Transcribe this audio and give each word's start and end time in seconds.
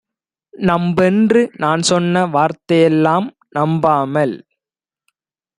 நம்பென்று 0.53 1.41
நான்சொன்ன 1.57 2.23
வார்த்தையெல்லாம் 2.29 3.27
நம்பாமல் 3.49 4.35